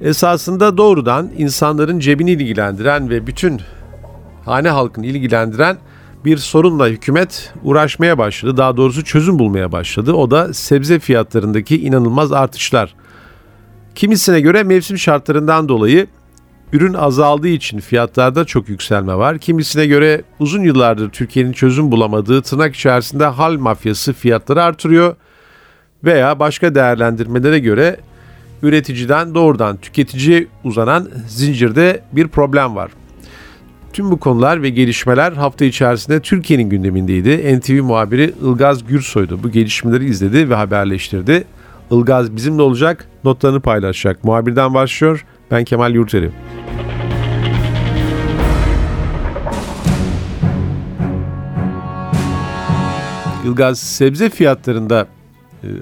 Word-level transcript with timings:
esasında 0.00 0.76
doğrudan 0.76 1.30
insanların 1.38 1.98
cebini 1.98 2.30
ilgilendiren 2.30 3.10
ve 3.10 3.26
bütün 3.26 3.60
hane 4.44 4.68
halkını 4.68 5.06
ilgilendiren 5.06 5.76
bir 6.24 6.36
sorunla 6.36 6.88
hükümet 6.88 7.52
uğraşmaya 7.62 8.18
başladı. 8.18 8.56
Daha 8.56 8.76
doğrusu 8.76 9.04
çözüm 9.04 9.38
bulmaya 9.38 9.72
başladı. 9.72 10.12
O 10.12 10.30
da 10.30 10.54
sebze 10.54 10.98
fiyatlarındaki 10.98 11.82
inanılmaz 11.82 12.32
artışlar. 12.32 12.94
Kimisine 13.94 14.40
göre 14.40 14.62
mevsim 14.62 14.98
şartlarından 14.98 15.68
dolayı 15.68 16.06
ürün 16.72 16.94
azaldığı 16.94 17.48
için 17.48 17.80
fiyatlarda 17.80 18.44
çok 18.44 18.68
yükselme 18.68 19.14
var. 19.14 19.38
Kimisine 19.38 19.86
göre 19.86 20.22
uzun 20.38 20.62
yıllardır 20.62 21.10
Türkiye'nin 21.10 21.52
çözüm 21.52 21.92
bulamadığı 21.92 22.42
tırnak 22.42 22.74
içerisinde 22.74 23.26
hal 23.26 23.56
mafyası 23.56 24.12
fiyatları 24.12 24.62
artırıyor. 24.62 25.16
Veya 26.04 26.38
başka 26.38 26.74
değerlendirmelere 26.74 27.58
göre 27.58 27.96
üreticiden 28.62 29.34
doğrudan 29.34 29.76
tüketiciye 29.76 30.46
uzanan 30.64 31.10
zincirde 31.28 32.02
bir 32.12 32.28
problem 32.28 32.76
var. 32.76 32.90
Tüm 33.92 34.10
bu 34.10 34.20
konular 34.20 34.62
ve 34.62 34.70
gelişmeler 34.70 35.32
hafta 35.32 35.64
içerisinde 35.64 36.20
Türkiye'nin 36.20 36.70
gündemindeydi. 36.70 37.58
NTV 37.58 37.82
muhabiri 37.82 38.34
Ilgaz 38.42 38.86
Gürsoy'du. 38.86 39.42
Bu 39.42 39.50
gelişmeleri 39.50 40.04
izledi 40.04 40.50
ve 40.50 40.54
haberleştirdi. 40.54 41.44
Ilgaz 41.90 42.36
bizimle 42.36 42.62
olacak, 42.62 43.08
notlarını 43.24 43.60
paylaşacak. 43.60 44.24
Muhabirden 44.24 44.74
başlıyor. 44.74 45.24
Ben 45.50 45.64
Kemal 45.64 45.94
Yurteri. 45.94 46.30
Ilgaz 53.44 53.78
sebze 53.78 54.30
fiyatlarında 54.30 55.06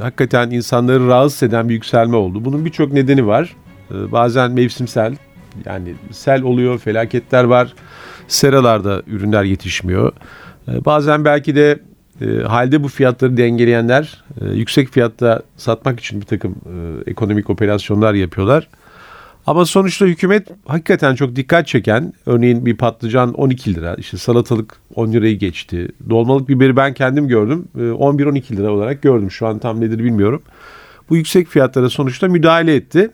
hakikaten 0.01 0.51
insanları 0.51 1.09
rahatsız 1.09 1.43
eden 1.43 1.69
bir 1.69 1.75
yükselme 1.75 2.17
oldu. 2.17 2.45
Bunun 2.45 2.65
birçok 2.65 2.93
nedeni 2.93 3.27
var. 3.27 3.57
E, 3.91 4.13
bazen 4.13 4.51
mevsimsel 4.51 5.17
yani 5.65 5.95
sel 6.11 6.43
oluyor, 6.43 6.79
felaketler 6.79 7.45
var. 7.45 7.75
Seralarda 8.29 9.03
ürünler 9.07 9.45
yetişmiyor. 9.45 10.13
E, 10.69 10.85
bazen 10.85 11.25
belki 11.25 11.57
de 11.57 11.79
e, 12.21 12.43
halde 12.43 12.83
bu 12.83 12.89
fiyatları 12.89 13.37
dengeleyenler 13.37 14.25
e, 14.41 14.49
yüksek 14.49 14.89
fiyatta 14.89 15.43
satmak 15.57 16.01
için 16.01 16.21
bir 16.21 16.27
takım 16.27 16.53
e, 16.53 17.11
ekonomik 17.11 17.51
operasyonlar 17.51 18.15
yapıyorlar. 18.15 18.69
Ama 19.47 19.67
sonuçta 19.67 20.07
hükümet 20.07 20.49
hakikaten 20.67 21.15
çok 21.15 21.37
dikkat 21.37 21.67
çeken 21.67 22.13
örneğin 22.27 22.67
bir 22.67 22.77
patlıcan 22.77 23.33
12 23.33 23.75
lira 23.75 23.95
işte 23.95 24.17
salatalık 24.17 24.77
10 24.95 25.13
lirayı 25.13 25.39
geçti. 25.39 25.89
Dolmalık 26.11 26.49
biberi 26.49 26.77
ben 26.77 26.95
kendim 26.95 27.29
gördüm 27.29 27.69
11-12 27.77 28.57
lira 28.57 28.73
olarak 28.73 29.03
gördüm 29.03 29.31
şu 29.31 29.47
an 29.47 29.59
tam 29.59 29.81
nedir 29.81 29.99
bilmiyorum. 29.99 30.43
Bu 31.11 31.17
yüksek 31.17 31.49
fiyatlara 31.49 31.91
sonuçta 31.91 32.29
müdahale 32.29 32.75
etti. 32.75 33.11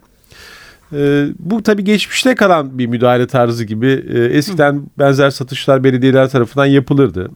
bu 1.39 1.62
tabii 1.62 1.85
geçmişte 1.85 2.35
kalan 2.35 2.79
bir 2.79 2.87
müdahale 2.87 3.27
tarzı 3.27 3.65
gibi 3.65 3.89
eskiden 4.33 4.83
benzer 4.98 5.31
satışlar 5.31 5.85
belediyeler 5.85 6.29
tarafından 6.29 6.67
yapılırdı 6.67 7.31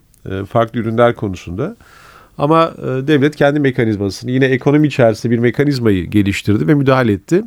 farklı 0.49 0.81
ürünler 0.81 1.15
konusunda. 1.15 1.77
Ama 2.39 2.73
devlet 2.83 3.37
kendi 3.37 3.61
mekanizmasını 3.61 4.31
yine 4.31 4.45
ekonomi 4.45 4.87
içerisinde 4.87 5.33
bir 5.33 5.39
mekanizmayı 5.39 6.07
geliştirdi 6.07 6.67
ve 6.67 6.75
müdahale 6.75 7.13
etti. 7.13 7.43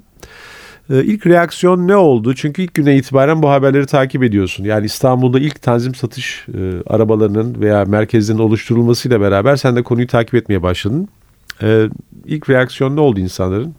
Ee, 0.90 1.04
ilk 1.04 1.28
reaksiyon 1.28 1.88
ne 1.88 1.96
oldu? 1.96 2.36
Çünkü 2.36 2.62
ilk 2.62 2.74
güne 2.74 2.96
itibaren 2.98 3.42
bu 3.42 3.50
haberleri 3.50 3.86
takip 3.86 4.24
ediyorsun. 4.24 4.64
Yani 4.64 4.86
İstanbul'da 4.86 5.40
ilk 5.40 5.62
tanzim 5.62 5.96
satış 5.96 6.46
e, 6.48 6.84
arabalarının 6.88 7.62
veya 7.62 7.86
merkezlerin 7.86 8.40
oluşturulmasıyla 8.40 9.22
beraber 9.22 9.56
sen 9.56 9.76
de 9.76 9.84
konuyu 9.84 10.08
takip 10.08 10.36
etmeye 10.36 10.64
başladın. 10.64 11.08
E, 11.64 11.90
ilk 12.26 12.50
reaksiyon 12.50 12.96
ne 12.96 13.00
oldu 13.00 13.20
insanların? 13.20 13.76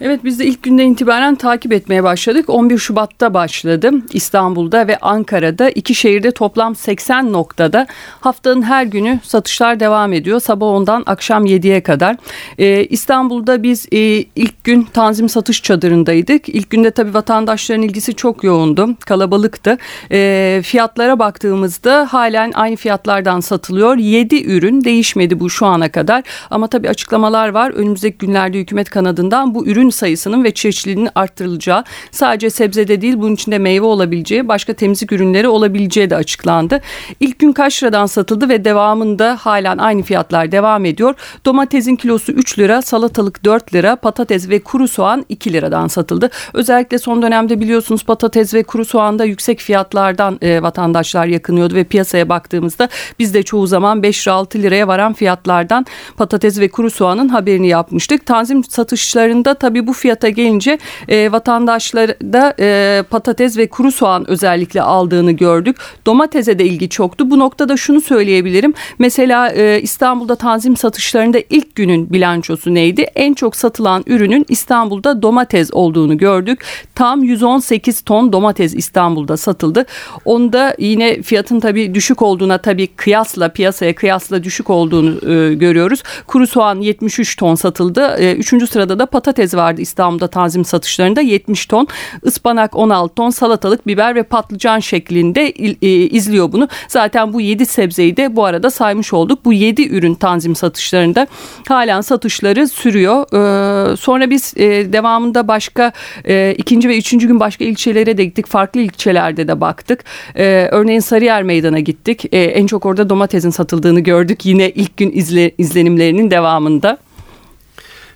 Evet 0.00 0.24
biz 0.24 0.38
de 0.38 0.46
ilk 0.46 0.62
günden 0.62 0.88
itibaren 0.88 1.34
takip 1.34 1.72
etmeye 1.72 2.04
başladık. 2.04 2.50
11 2.50 2.78
Şubat'ta 2.78 3.34
başladı. 3.34 3.90
İstanbul'da 4.12 4.88
ve 4.88 4.96
Ankara'da 4.98 5.70
iki 5.70 5.94
şehirde 5.94 6.30
toplam 6.30 6.76
80 6.76 7.32
noktada 7.32 7.86
haftanın 8.20 8.62
her 8.62 8.84
günü 8.84 9.20
satışlar 9.22 9.80
devam 9.80 10.12
ediyor. 10.12 10.40
Sabah 10.40 10.66
10'dan 10.66 11.02
akşam 11.06 11.46
7'ye 11.46 11.82
kadar. 11.82 12.16
Ee, 12.58 12.84
İstanbul'da 12.84 13.62
biz 13.62 13.86
e, 13.92 13.98
ilk 14.36 14.64
gün 14.64 14.82
tanzim 14.82 15.28
satış 15.28 15.62
çadırındaydık. 15.62 16.48
İlk 16.48 16.70
günde 16.70 16.90
tabii 16.90 17.14
vatandaşların 17.14 17.82
ilgisi 17.82 18.14
çok 18.14 18.44
yoğundu. 18.44 18.88
Kalabalıktı. 19.06 19.78
Ee, 20.10 20.60
fiyatlara 20.64 21.18
baktığımızda 21.18 22.08
halen 22.10 22.52
aynı 22.54 22.76
fiyatlardan 22.76 23.40
satılıyor. 23.40 23.96
7 23.96 24.44
ürün 24.44 24.84
değişmedi 24.84 25.40
bu 25.40 25.50
şu 25.50 25.66
ana 25.66 25.92
kadar. 25.92 26.22
Ama 26.50 26.68
tabii 26.68 26.88
açıklamalar 26.88 27.48
var. 27.48 27.70
Önümüzdeki 27.70 28.18
günlerde 28.18 28.58
hükümet 28.58 28.90
kanadından 28.90 29.54
bu 29.54 29.66
ürün 29.66 29.83
ürün 29.84 29.90
sayısının 29.90 30.44
ve 30.44 30.54
çeşitliliğinin 30.54 31.10
arttırılacağı 31.14 31.84
sadece 32.10 32.50
sebzede 32.50 33.00
değil 33.00 33.14
bunun 33.18 33.34
içinde 33.34 33.58
meyve 33.58 33.86
olabileceği 33.86 34.48
başka 34.48 34.72
temizlik 34.72 35.12
ürünleri 35.12 35.48
olabileceği 35.48 36.10
de 36.10 36.16
açıklandı. 36.16 36.80
İlk 37.20 37.38
gün 37.38 37.52
kaç 37.52 37.82
liradan 37.82 38.06
satıldı 38.06 38.48
ve 38.48 38.64
devamında 38.64 39.36
halen 39.40 39.78
aynı 39.78 40.02
fiyatlar 40.02 40.52
devam 40.52 40.84
ediyor. 40.84 41.14
Domatesin 41.44 41.96
kilosu 41.96 42.32
3 42.32 42.58
lira, 42.58 42.82
salatalık 42.82 43.44
4 43.44 43.74
lira, 43.74 43.96
patates 43.96 44.48
ve 44.48 44.60
kuru 44.60 44.88
soğan 44.88 45.24
2 45.28 45.52
liradan 45.52 45.88
satıldı. 45.88 46.30
Özellikle 46.54 46.98
son 46.98 47.22
dönemde 47.22 47.60
biliyorsunuz 47.60 48.04
patates 48.04 48.54
ve 48.54 48.62
kuru 48.62 48.84
soğanda 48.84 49.24
yüksek 49.24 49.60
fiyatlardan 49.60 50.38
e, 50.42 50.62
vatandaşlar 50.62 51.26
yakınıyordu 51.26 51.74
ve 51.74 51.84
piyasaya 51.84 52.28
baktığımızda 52.28 52.88
biz 53.18 53.34
de 53.34 53.42
çoğu 53.42 53.66
zaman 53.66 54.02
5 54.02 54.28
lira 54.28 54.34
6 54.34 54.58
liraya 54.58 54.88
varan 54.88 55.12
fiyatlardan 55.12 55.86
patates 56.16 56.60
ve 56.60 56.68
kuru 56.68 56.90
soğanın 56.90 57.28
haberini 57.28 57.68
yapmıştık. 57.68 58.26
Tanzim 58.26 58.64
satışlarında 58.64 59.54
tabii 59.54 59.73
Tabii 59.74 59.86
bu 59.86 59.92
fiyata 59.92 60.28
gelince 60.28 60.78
e, 61.08 61.32
vatandaşlar 61.32 62.10
da 62.10 62.54
e, 62.60 63.02
patates 63.10 63.56
ve 63.56 63.66
kuru 63.66 63.92
soğan 63.92 64.30
özellikle 64.30 64.82
aldığını 64.82 65.32
gördük. 65.32 65.76
Domatese 66.06 66.58
de 66.58 66.64
ilgi 66.64 66.88
çoktu. 66.88 67.30
Bu 67.30 67.38
noktada 67.38 67.76
şunu 67.76 68.00
söyleyebilirim. 68.00 68.74
Mesela 68.98 69.48
e, 69.48 69.80
İstanbul'da 69.82 70.34
tanzim 70.34 70.76
satışlarında 70.76 71.38
ilk 71.50 71.74
günün 71.74 72.12
bilançosu 72.12 72.74
neydi? 72.74 73.02
En 73.02 73.34
çok 73.34 73.56
satılan 73.56 74.04
ürünün 74.06 74.46
İstanbul'da 74.48 75.22
domates 75.22 75.70
olduğunu 75.72 76.18
gördük. 76.18 76.64
Tam 76.94 77.22
118 77.22 78.00
ton 78.00 78.32
domates 78.32 78.74
İstanbul'da 78.74 79.36
satıldı. 79.36 79.86
Onda 80.24 80.76
yine 80.78 81.22
fiyatın 81.22 81.60
tabii 81.60 81.94
düşük 81.94 82.22
olduğuna 82.22 82.58
tabii 82.58 82.86
kıyasla 82.86 83.48
piyasaya 83.48 83.94
kıyasla 83.94 84.44
düşük 84.44 84.70
olduğunu 84.70 85.10
e, 85.10 85.54
görüyoruz. 85.54 86.02
Kuru 86.26 86.46
soğan 86.46 86.80
73 86.80 87.36
ton 87.36 87.54
satıldı. 87.54 88.16
E, 88.18 88.34
üçüncü 88.34 88.66
sırada 88.66 88.98
da 88.98 89.06
patates 89.06 89.54
var 89.54 89.63
vardı 89.64 89.80
İstanbul'da 89.80 90.28
tanzim 90.28 90.64
satışlarında 90.64 91.20
70 91.20 91.66
ton 91.66 91.86
ıspanak 92.26 92.76
16 92.76 93.14
ton 93.14 93.30
salatalık 93.30 93.86
biber 93.86 94.14
ve 94.14 94.22
patlıcan 94.22 94.78
şeklinde 94.78 95.48
e, 95.82 95.88
izliyor 95.88 96.52
bunu. 96.52 96.68
Zaten 96.88 97.32
bu 97.32 97.40
7 97.40 97.66
sebzeyi 97.66 98.16
de 98.16 98.36
bu 98.36 98.44
arada 98.44 98.70
saymış 98.70 99.12
olduk. 99.12 99.44
Bu 99.44 99.52
7 99.52 99.88
ürün 99.88 100.14
tanzim 100.14 100.56
satışlarında 100.56 101.26
halen 101.68 102.00
satışları 102.00 102.68
sürüyor. 102.68 103.24
Ee, 103.32 103.96
sonra 103.96 104.30
biz 104.30 104.54
e, 104.56 104.92
devamında 104.92 105.48
başka 105.48 105.92
e, 106.28 106.54
ikinci 106.58 106.88
ve 106.88 106.98
üçüncü 106.98 107.26
gün 107.26 107.40
başka 107.40 107.64
ilçelere 107.64 108.18
de 108.18 108.24
gittik. 108.24 108.46
Farklı 108.46 108.80
ilçelerde 108.80 109.48
de 109.48 109.60
baktık. 109.60 110.04
Ee, 110.36 110.68
örneğin 110.72 111.00
Sarıyer 111.00 111.42
Meydan'a 111.42 111.80
gittik. 111.80 112.24
Ee, 112.32 112.38
en 112.38 112.66
çok 112.66 112.86
orada 112.86 113.10
domatesin 113.10 113.50
satıldığını 113.50 114.00
gördük. 114.00 114.46
Yine 114.46 114.70
ilk 114.70 114.96
gün 114.96 115.12
izle, 115.12 115.50
izlenimlerinin 115.58 116.30
devamında. 116.30 116.98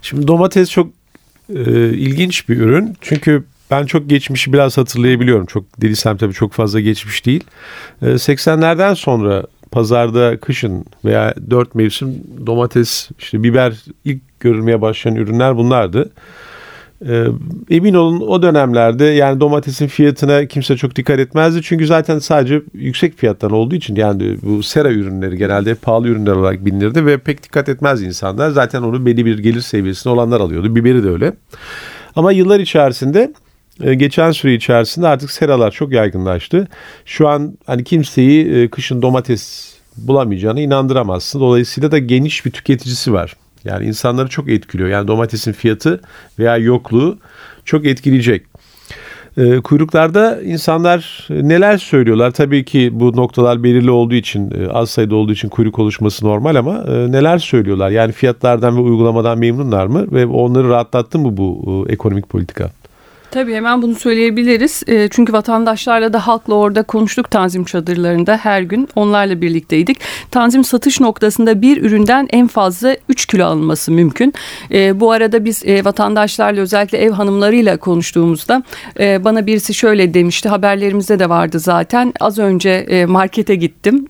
Şimdi 0.03 0.29
domates 0.29 0.71
çok 0.71 0.98
e, 1.55 1.89
ilginç 1.89 2.49
bir 2.49 2.57
ürün. 2.57 2.97
Çünkü 3.01 3.45
ben 3.71 3.87
çok 3.87 4.09
geçmişi 4.09 4.53
biraz 4.53 4.79
hatırlayabiliyorum. 4.79 5.47
Çok 5.47 5.83
dediysem 5.83 6.17
tabii 6.17 6.35
çok 6.35 6.53
fazla 6.53 6.81
geçmiş 6.81 7.27
değil. 7.27 7.45
E, 8.03 8.07
80'lerden 8.07 8.95
sonra 8.95 9.45
pazarda 9.71 10.41
kışın 10.41 10.85
veya 11.05 11.35
dört 11.51 11.75
mevsim 11.75 12.25
domates, 12.47 13.11
işte 13.19 13.43
biber 13.43 13.85
ilk 14.05 14.41
görülmeye 14.41 14.81
başlayan 14.81 15.17
ürünler 15.17 15.57
bunlardı. 15.57 16.11
Ee, 17.07 17.27
emin 17.71 17.95
olun 17.95 18.21
o 18.21 18.43
dönemlerde 18.43 19.05
yani 19.05 19.41
domatesin 19.41 19.87
fiyatına 19.87 20.47
kimse 20.47 20.77
çok 20.77 20.97
dikkat 20.97 21.19
etmezdi. 21.19 21.63
Çünkü 21.63 21.87
zaten 21.87 22.19
sadece 22.19 22.63
yüksek 22.73 23.19
fiyattan 23.19 23.51
olduğu 23.51 23.75
için 23.75 23.97
yani 23.97 24.37
bu 24.43 24.63
sera 24.63 24.91
ürünleri 24.91 25.37
genelde 25.37 25.75
pahalı 25.75 26.09
ürünler 26.09 26.33
olarak 26.33 26.65
bilinirdi 26.65 27.07
ve 27.07 27.19
pek 27.19 27.43
dikkat 27.43 27.69
etmez 27.69 28.03
insanlar. 28.03 28.51
Zaten 28.51 28.83
onu 28.83 29.07
belli 29.07 29.27
bir 29.27 29.39
gelir 29.39 29.61
seviyesinde 29.61 30.15
olanlar 30.15 30.41
alıyordu. 30.41 30.77
Biberi 30.77 31.05
de 31.05 31.09
öyle. 31.09 31.33
Ama 32.17 32.33
yıllar 32.33 32.61
içerisinde 32.61 33.33
e, 33.83 33.95
geçen 33.95 34.31
süre 34.31 34.55
içerisinde 34.55 35.09
artık 35.09 35.31
seralar 35.31 35.71
çok 35.71 35.93
yaygınlaştı. 35.93 36.69
Şu 37.05 37.29
an 37.29 37.59
hani 37.67 37.85
kimseyi 37.85 38.49
e, 38.53 38.69
kışın 38.69 39.03
domates 39.03 39.75
bulamayacağına 39.97 40.61
inandıramazsın. 40.61 41.41
Dolayısıyla 41.41 41.93
da 41.93 41.99
geniş 41.99 42.47
bir 42.47 42.51
tüketicisi 42.51 43.13
var. 43.13 43.37
Yani 43.69 43.87
insanları 43.87 44.29
çok 44.29 44.49
etkiliyor. 44.49 44.89
Yani 44.89 45.09
domatesin 45.09 45.53
fiyatı 45.53 46.01
veya 46.39 46.57
yokluğu 46.57 47.19
çok 47.65 47.87
etkileyecek. 47.87 48.43
E, 49.37 49.61
kuyruklarda 49.61 50.43
insanlar 50.43 51.27
neler 51.31 51.79
söylüyorlar? 51.79 52.31
Tabii 52.31 52.65
ki 52.65 52.91
bu 52.93 53.17
noktalar 53.17 53.63
belirli 53.63 53.91
olduğu 53.91 54.15
için, 54.15 54.53
az 54.73 54.91
sayıda 54.91 55.17
olduğu 55.17 55.33
için 55.33 55.49
kuyruk 55.49 55.79
oluşması 55.79 56.27
normal 56.27 56.55
ama 56.55 56.85
neler 56.87 57.39
söylüyorlar? 57.39 57.91
Yani 57.91 58.13
fiyatlardan 58.13 58.77
ve 58.77 58.81
uygulamadan 58.81 59.39
memnunlar 59.39 59.87
mı? 59.87 60.07
Ve 60.13 60.27
onları 60.27 60.69
rahatlattı 60.69 61.19
mı 61.19 61.37
bu 61.37 61.87
ekonomik 61.89 62.29
politika? 62.29 62.71
Tabii 63.31 63.55
hemen 63.55 63.83
bunu 63.83 63.95
söyleyebiliriz. 63.95 64.83
E, 64.87 65.09
çünkü 65.09 65.33
vatandaşlarla 65.33 66.13
da 66.13 66.27
halkla 66.27 66.55
orada 66.55 66.83
konuştuk 66.83 67.31
tanzim 67.31 67.65
çadırlarında 67.65 68.37
her 68.37 68.63
gün 68.63 68.89
onlarla 68.97 69.41
birlikteydik. 69.41 70.01
Tanzim 70.31 70.65
satış 70.65 71.01
noktasında 71.01 71.63
bir 71.63 71.83
üründen 71.83 72.29
en 72.31 72.47
fazla 72.47 72.97
3 73.09 73.27
kilo 73.27 73.45
alınması 73.45 73.93
mümkün. 73.93 74.35
E, 74.73 75.01
bu 75.01 75.11
arada 75.11 75.45
biz 75.45 75.65
e, 75.67 75.85
vatandaşlarla 75.85 76.61
özellikle 76.61 76.99
ev 76.99 77.11
hanımlarıyla 77.11 77.77
konuştuğumuzda 77.77 78.63
e, 79.01 79.25
bana 79.25 79.47
birisi 79.47 79.75
şöyle 79.75 80.15
demişti 80.15 80.49
haberlerimizde 80.49 81.19
de 81.19 81.29
vardı 81.29 81.59
zaten. 81.59 82.13
Az 82.21 82.39
önce 82.39 82.71
e, 82.71 83.07
markete 83.07 83.55
gittim 83.55 84.07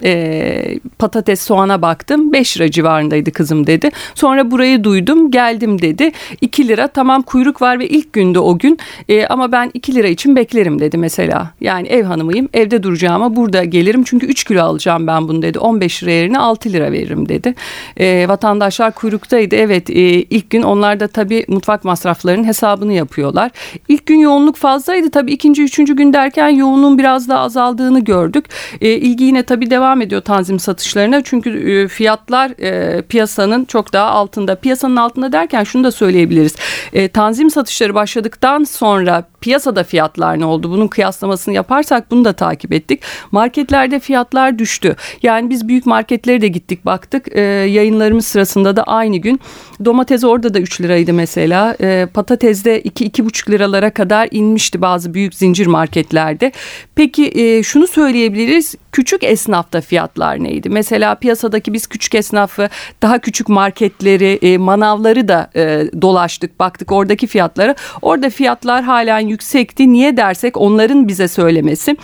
patates 0.98 1.40
soğana 1.42 1.82
baktım 1.82 2.32
5 2.32 2.56
lira 2.56 2.70
civarındaydı 2.70 3.32
kızım 3.32 3.66
dedi. 3.66 3.90
Sonra 4.14 4.50
burayı 4.50 4.84
duydum 4.84 5.30
geldim 5.30 5.82
dedi 5.82 6.12
2 6.40 6.68
lira 6.68 6.88
tamam 6.88 7.22
kuyruk 7.22 7.62
var 7.62 7.78
ve 7.78 7.88
ilk 7.88 8.12
günde 8.12 8.38
o 8.38 8.58
gün 8.58 8.78
e, 9.08 9.26
ama 9.26 9.52
ben 9.52 9.70
2 9.74 9.94
lira 9.94 10.08
için 10.08 10.36
beklerim 10.36 10.78
dedi 10.78 10.98
mesela. 10.98 11.50
Yani 11.60 11.88
ev 11.88 12.04
hanımıyım 12.04 12.48
evde 12.54 12.82
duracağıma 12.82 13.36
burada 13.36 13.64
gelirim 13.64 14.04
çünkü 14.04 14.26
3 14.26 14.44
kilo 14.44 14.62
alacağım 14.62 15.06
ben 15.06 15.28
bunu 15.28 15.42
dedi. 15.42 15.58
15 15.58 16.02
lira 16.02 16.10
yerine 16.10 16.38
6 16.38 16.72
lira 16.72 16.92
veririm 16.92 17.28
dedi. 17.28 17.54
E, 17.96 18.28
vatandaşlar 18.28 18.94
kuyruktaydı 18.94 19.56
evet 19.56 19.90
e, 19.90 19.94
ilk 20.22 20.50
gün 20.50 20.62
onlar 20.62 21.00
da 21.00 21.08
tabii 21.08 21.44
mutfak 21.48 21.84
masraflarının 21.84 22.44
hesabını 22.44 22.92
yapıyorlar. 22.92 23.50
İlk 23.88 24.06
gün 24.06 24.18
yoğunluk 24.18 24.56
fazlaydı 24.56 25.10
tabii 25.10 25.32
ikinci 25.32 25.62
üçüncü 25.62 25.96
gün 25.96 26.12
derken 26.12 26.48
yoğunluğun 26.48 26.98
biraz 26.98 27.28
daha 27.28 27.40
azaldığını 27.40 28.00
gördük. 28.00 28.44
E, 28.80 28.90
ilgi 28.90 29.24
yine 29.24 29.42
tabii 29.42 29.70
devam 29.70 30.02
ediyor 30.02 30.20
tanzim 30.20 30.58
satışlarına 30.58 31.22
çünkü 31.22 31.50
e, 31.70 31.88
fiyatlar 31.88 32.50
e, 32.62 33.02
piyasanın 33.02 33.64
çok 33.64 33.92
daha 33.92 34.10
altında. 34.10 34.54
Piyasanın 34.54 34.96
altında 34.96 35.32
derken 35.32 35.64
şunu 35.64 35.84
da 35.84 35.92
söyleyebiliriz. 35.92 36.56
E, 36.92 37.08
tanzim 37.08 37.50
satışları 37.50 37.94
başladıktan 37.94 38.64
sonra 38.64 38.97
sonra 38.98 39.24
piyasada 39.40 39.84
fiyatlar 39.84 40.40
ne 40.40 40.44
oldu? 40.44 40.70
Bunun 40.70 40.88
kıyaslamasını 40.88 41.54
yaparsak 41.54 42.10
bunu 42.10 42.24
da 42.24 42.32
takip 42.32 42.72
ettik. 42.72 43.02
Marketlerde 43.32 44.00
fiyatlar 44.00 44.58
düştü. 44.58 44.96
Yani 45.22 45.50
biz 45.50 45.68
büyük 45.68 45.86
marketlere 45.86 46.40
de 46.40 46.48
gittik 46.48 46.86
baktık. 46.86 47.36
E, 47.36 47.40
yayınlarımız 47.40 48.26
sırasında 48.26 48.76
da 48.76 48.82
aynı 48.82 49.16
gün 49.16 49.40
domates 49.84 50.24
orada 50.24 50.54
da 50.54 50.60
3 50.60 50.80
liraydı 50.80 51.12
mesela. 51.12 51.76
E, 51.80 52.06
patates 52.14 52.64
de 52.64 52.82
2-2,5 52.82 53.50
liralara 53.50 53.90
kadar 53.90 54.28
inmişti 54.30 54.82
bazı 54.82 55.14
büyük 55.14 55.34
zincir 55.34 55.66
marketlerde. 55.66 56.52
Peki 56.94 57.32
e, 57.34 57.62
şunu 57.62 57.86
söyleyebiliriz. 57.86 58.74
Küçük 58.92 59.24
esnafta 59.24 59.80
fiyatlar 59.80 60.44
neydi? 60.44 60.68
Mesela 60.68 61.14
piyasadaki 61.14 61.72
biz 61.72 61.86
küçük 61.86 62.14
esnafı 62.14 62.68
daha 63.02 63.18
küçük 63.18 63.48
marketleri, 63.48 64.38
e, 64.42 64.58
manavları 64.58 65.28
da 65.28 65.50
e, 65.56 65.84
dolaştık, 66.02 66.60
baktık 66.60 66.92
oradaki 66.92 67.26
fiyatları. 67.26 67.74
Orada 68.02 68.30
fiyatlar 68.30 68.84
halen 68.84 69.27
yüksekti. 69.28 69.92
Niye 69.92 70.16
dersek 70.16 70.56
onların 70.56 71.08
bize 71.08 71.28
söylemesi. 71.28 71.96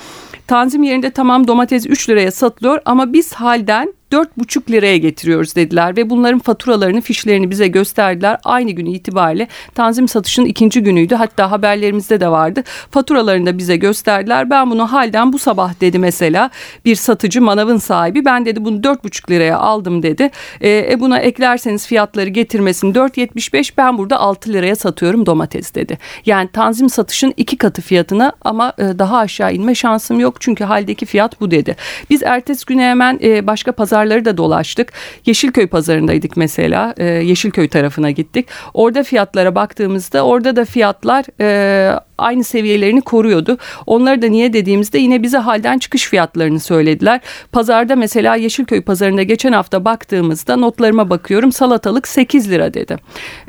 Tanzim 0.47 0.83
yerinde 0.83 1.11
tamam 1.11 1.49
domates 1.49 1.87
3 1.87 2.09
liraya 2.09 2.31
satılıyor 2.31 2.81
ama 2.85 3.13
biz 3.13 3.33
halden 3.33 3.95
4,5 4.15 4.73
liraya 4.73 4.97
getiriyoruz 4.97 5.57
dediler 5.57 5.97
ve 5.97 6.11
bunların 6.11 6.39
faturalarını, 6.39 7.01
fişlerini 7.01 7.51
bize 7.51 7.69
gösterdiler. 7.69 8.39
Aynı 8.45 8.71
gün 8.71 8.87
itibariyle 8.87 9.49
Tanzim 9.75 10.09
satışının 10.09 10.47
ikinci 10.47 10.83
günüydü. 10.83 11.15
Hatta 11.15 11.51
haberlerimizde 11.51 12.21
de 12.21 12.29
vardı. 12.29 12.63
Faturalarını 12.91 13.47
da 13.47 13.59
bize 13.59 13.77
gösterdiler. 13.77 14.51
Ben 14.51 14.71
bunu 14.71 14.93
halden 14.93 15.33
bu 15.33 15.39
sabah 15.39 15.81
dedi 15.81 15.99
mesela 15.99 16.51
bir 16.85 16.95
satıcı 16.95 17.43
manavın 17.43 17.77
sahibi. 17.77 18.25
Ben 18.25 18.47
dedi 18.47 18.65
bunu 18.65 18.77
4,5 18.77 19.31
liraya 19.31 19.59
aldım 19.59 20.03
dedi. 20.03 20.31
E, 20.61 20.93
e 20.93 21.01
buna 21.01 21.19
eklerseniz 21.19 21.87
fiyatları 21.87 22.29
getirmesini 22.29 22.95
4,75 22.95 23.73
ben 23.77 23.99
burada 23.99 24.19
6 24.21 24.53
liraya 24.53 24.77
satıyorum 24.77 25.27
domates 25.27 25.75
dedi. 25.75 25.99
Yani 26.27 26.49
Tanzim 26.53 26.89
satışın 26.89 27.35
iki 27.37 27.57
katı 27.57 27.83
fiyatına 27.83 28.33
ama 28.43 28.73
e, 28.79 28.83
daha 28.83 29.19
aşağı 29.19 29.55
inme 29.55 29.75
şansım 29.75 30.21
yok. 30.21 30.41
Çünkü 30.41 30.65
haldeki 30.65 31.07
fiyat 31.07 31.41
bu 31.41 31.51
dedi. 31.51 31.77
Biz 32.11 32.23
ertesi 32.23 32.67
güne 32.67 32.91
hemen 32.91 33.19
e, 33.23 33.47
başka 33.47 33.73
pazar 33.73 34.04
pazarları 34.05 34.25
da 34.25 34.37
dolaştık. 34.37 34.93
Yeşilköy 35.27 35.67
pazarındaydık 35.67 36.37
mesela. 36.37 36.95
E, 36.97 37.05
Yeşilköy 37.05 37.69
tarafına 37.69 38.11
gittik. 38.11 38.47
Orada 38.75 39.03
fiyatlara 39.03 39.55
baktığımızda 39.55 40.23
orada 40.23 40.57
da 40.57 40.65
fiyatlar 40.65 41.25
e, 41.41 42.01
aynı 42.19 42.45
seviyelerini 42.45 43.01
koruyordu. 43.01 43.59
Onları 43.87 44.23
da 44.23 44.27
niye 44.27 44.53
dediğimizde 44.53 44.99
yine 44.99 45.23
bize 45.23 45.39
halden 45.39 45.79
çıkış 45.79 46.09
fiyatlarını 46.09 46.61
söylediler. 46.61 47.21
Pazarda 47.53 47.97
mesela 47.97 48.37
Yeşilköy 48.37 48.83
pazarında 48.83 49.23
geçen 49.23 49.53
hafta 49.53 49.85
baktığımızda 49.85 50.57
notlarıma 50.57 51.11
bakıyorum 51.11 51.53
salatalık 51.53 52.09
8 52.09 52.51
lira 52.51 52.75
dedi. 52.75 52.97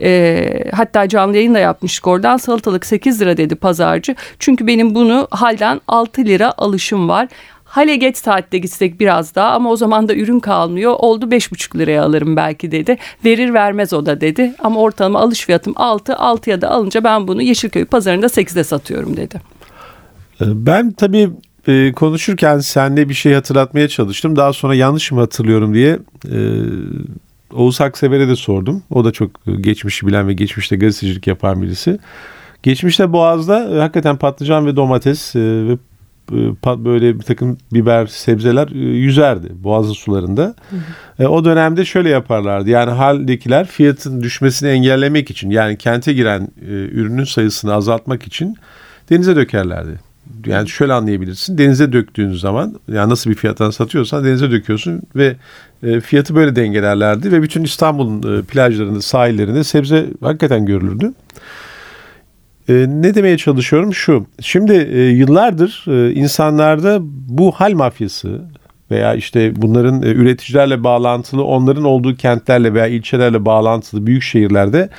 E, 0.02 0.72
hatta 0.74 1.10
canlı 1.10 1.36
yayın 1.36 1.54
da 1.54 1.60
yapmıştık 1.60 2.08
oradan 2.08 2.38
salatalık 2.38 2.86
8 2.86 3.22
lira 3.22 3.38
dedi 3.38 3.56
pazarcı. 3.56 4.16
Çünkü 4.40 4.68
benim 4.68 4.96
bunu 4.96 5.28
halden 5.32 5.82
6 5.88 6.26
lira 6.26 6.54
alışım 6.58 7.10
var. 7.10 7.28
Hale 7.76 7.96
geç 7.96 8.18
saatte 8.18 8.58
gitsek 8.58 9.00
biraz 9.00 9.36
daha 9.36 9.52
ama 9.52 9.70
o 9.70 9.76
zaman 9.76 10.08
da 10.08 10.16
ürün 10.16 10.40
kalmıyor. 10.40 10.96
Oldu 11.00 11.32
beş 11.32 11.52
buçuk 11.52 11.76
liraya 11.78 12.04
alırım 12.04 12.36
belki 12.36 12.72
dedi. 12.72 12.98
Verir 13.26 13.54
vermez 13.54 13.94
o 13.94 14.06
da 14.06 14.22
dedi. 14.22 14.54
Ama 14.60 14.80
ortalama 14.80 15.20
alış 15.20 15.46
fiyatım 15.46 15.74
6. 15.76 16.12
6'ya 16.14 16.62
da 16.62 16.70
alınca 16.70 17.04
ben 17.04 17.28
bunu 17.28 17.42
Yeşilköy 17.42 17.86
pazarında 17.86 18.26
8'de 18.26 18.64
satıyorum 18.64 19.18
dedi. 19.18 19.42
Ee, 20.42 20.46
ben 20.66 20.92
tabii 20.92 21.30
e, 21.68 21.92
konuşurken 21.92 22.60
senle 22.60 23.10
bir 23.10 23.14
şey 23.14 23.34
hatırlatmaya 23.34 23.88
çalıştım. 23.88 24.36
Daha 24.36 24.54
sonra 24.54 24.76
yanlış 24.76 25.12
mı 25.12 25.20
hatırlıyorum 25.20 25.74
diye 25.74 26.00
e, 26.32 26.38
Oğuz 27.54 27.82
Aksever'e 27.82 28.28
de 28.28 28.36
sordum. 28.36 28.84
O 28.90 29.06
da 29.06 29.12
çok 29.12 29.32
geçmişi 29.62 30.08
bilen 30.08 30.28
ve 30.28 30.34
geçmişte 30.34 30.76
gazetecilik 30.76 31.28
yapan 31.28 31.62
birisi. 31.62 32.00
Geçmişte 32.64 33.14
Boğaz'da 33.14 33.76
e, 33.76 33.80
hakikaten 33.80 34.18
patlıcan 34.18 34.66
ve 34.66 34.76
domates 34.76 35.36
ve 35.36 35.72
e, 35.72 35.78
böyle 36.66 37.20
bir 37.20 37.24
takım 37.24 37.58
biber, 37.74 38.08
sebzeler 38.08 38.68
e, 38.68 38.78
yüzerdi 38.78 39.48
boğazın 39.64 39.94
sularında. 39.94 40.56
Hı 40.70 40.76
hı. 40.76 41.24
E, 41.24 41.28
o 41.28 41.46
dönemde 41.46 41.86
şöyle 41.86 42.10
yaparlardı. 42.10 42.70
Yani 42.70 42.92
haldekiler 42.92 43.68
fiyatın 43.68 44.22
düşmesini 44.22 44.70
engellemek 44.70 45.32
için 45.32 45.50
yani 45.50 45.78
kente 45.78 46.14
giren 46.14 46.48
ürünün 46.92 47.24
sayısını 47.24 47.74
azaltmak 47.74 48.24
için 48.24 48.58
denize 49.10 49.36
dökerlerdi. 49.36 50.00
Yani 50.46 50.70
şöyle 50.70 50.94
anlayabilirsin. 50.94 51.58
Denize 51.58 51.94
döktüğün 51.94 52.34
zaman 52.34 52.80
yani 52.88 53.10
nasıl 53.10 53.30
bir 53.30 53.36
fiyattan 53.36 53.70
satıyorsan 53.70 54.26
denize 54.26 54.52
döküyorsun 54.52 55.02
ve 55.16 55.36
fiyatı 56.02 56.36
böyle 56.36 56.56
dengelerlerdi 56.56 57.32
ve 57.32 57.42
bütün 57.42 57.64
İstanbul'un 57.64 58.42
plajlarında, 58.42 59.02
sahillerinde 59.02 59.64
sebze 59.64 60.06
hakikaten 60.22 60.66
görülürdü. 60.66 61.14
E, 62.70 62.74
ne 62.74 63.16
demeye 63.16 63.38
çalışıyorum 63.38 63.94
şu. 63.94 64.26
Şimdi 64.42 64.74
e, 64.74 65.02
yıllardır 65.02 65.86
e, 65.88 66.14
insanlarda 66.14 66.98
bu 67.30 67.52
hal 67.52 67.74
mafyası 67.74 68.42
veya 68.92 69.14
işte 69.14 69.54
bunların 69.56 70.02
e, 70.02 70.06
üreticilerle 70.06 70.84
bağlantılı, 70.84 71.44
onların 71.44 71.84
olduğu 71.84 72.16
kentlerle 72.16 72.74
veya 72.74 72.88
ilçelerle 72.88 73.46
bağlantılı 73.46 74.08
büyük 74.08 74.24
şehirlerde 74.24 74.90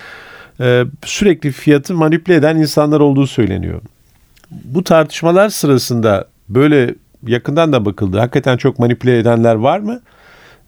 e, 0.61 0.85
sürekli 1.05 1.53
fiyatı 1.53 1.95
manipüle 1.95 2.35
eden 2.35 2.57
insanlar 2.57 3.01
olduğu 3.01 3.27
söyleniyor. 3.27 3.81
Bu 4.51 4.85
tartışmalar 4.85 5.49
sırasında 5.49 6.29
böyle 6.49 6.95
yakından 7.27 7.73
da 7.73 7.85
bakıldı. 7.85 8.19
Hakikaten 8.19 8.57
çok 8.57 8.79
manipüle 8.79 9.19
edenler 9.19 9.55
var 9.55 9.79
mı? 9.79 10.01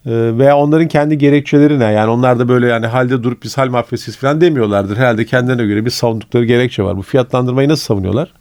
Ee, 0.05 0.11
veya 0.37 0.57
onların 0.57 0.87
kendi 0.87 1.17
gerekçeleri 1.17 1.79
ne? 1.79 1.83
Yani 1.83 2.09
onlar 2.11 2.39
da 2.39 2.47
böyle 2.47 2.67
yani 2.67 2.87
halde 2.87 3.23
durup 3.23 3.43
biz 3.43 3.57
hal 3.57 3.69
mafyasıyız 3.69 4.17
falan 4.17 4.41
demiyorlardır. 4.41 4.97
Herhalde 4.97 5.25
kendilerine 5.25 5.65
göre 5.65 5.85
bir 5.85 5.89
savundukları 5.89 6.45
gerekçe 6.45 6.83
var. 6.83 6.97
Bu 6.97 7.01
fiyatlandırmayı 7.01 7.69
nasıl 7.69 7.83
savunuyorlar? 7.83 8.33